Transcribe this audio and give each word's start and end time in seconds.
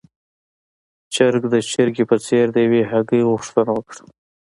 چرګ 1.13 1.43
د 1.53 1.55
چرګې 1.71 2.03
په 2.09 2.15
څېر 2.25 2.45
د 2.53 2.57
يوې 2.65 2.81
هګۍ 2.91 3.21
غوښتنه 3.29 3.71
وکړه. 3.75 4.01